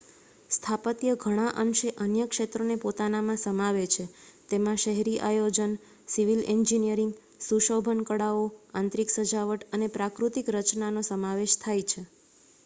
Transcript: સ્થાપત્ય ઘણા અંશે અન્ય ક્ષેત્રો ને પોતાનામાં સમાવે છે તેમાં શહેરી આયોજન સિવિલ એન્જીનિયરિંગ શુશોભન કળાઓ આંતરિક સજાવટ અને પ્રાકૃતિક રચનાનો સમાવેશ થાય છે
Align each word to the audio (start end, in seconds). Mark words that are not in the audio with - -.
સ્થાપત્ય 0.49 1.13
ઘણા 1.17 1.49
અંશે 1.57 1.89
અન્ય 1.99 2.25
ક્ષેત્રો 2.27 2.63
ને 2.65 2.77
પોતાનામાં 2.77 3.39
સમાવે 3.39 3.83
છે 3.87 4.05
તેમાં 4.49 4.79
શહેરી 4.79 5.19
આયોજન 5.21 5.73
સિવિલ 6.07 6.41
એન્જીનિયરિંગ 6.49 7.13
શુશોભન 7.41 8.03
કળાઓ 8.07 8.43
આંતરિક 8.75 9.09
સજાવટ 9.17 9.69
અને 9.73 9.87
પ્રાકૃતિક 9.93 10.53
રચનાનો 10.55 11.01
સમાવેશ 11.05 11.55
થાય 11.61 11.89
છે 11.89 12.01